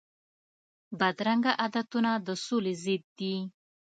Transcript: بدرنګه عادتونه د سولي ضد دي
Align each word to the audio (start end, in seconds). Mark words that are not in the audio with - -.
بدرنګه 0.99 1.51
عادتونه 1.61 2.11
د 2.25 2.27
سولي 2.45 2.73
ضد 2.83 3.03
دي 3.17 3.35